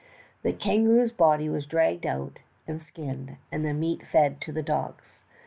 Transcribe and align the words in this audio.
"The 0.41 0.51
kangaroo's 0.51 1.11
body 1.11 1.47
was 1.47 1.67
dragged 1.67 2.07
out 2.07 2.39
and 2.67 2.81
skinned, 2.81 3.37
and 3.51 3.63
the 3.63 3.71
meat 3.75 4.01
fed 4.11 4.41
to 4.41 4.51
the 4.51 4.63
dogs. 4.63 5.21